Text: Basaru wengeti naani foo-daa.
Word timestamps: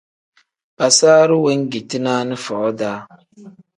Basaru 0.77 1.37
wengeti 1.45 1.97
naani 2.03 2.35
foo-daa. 2.45 2.99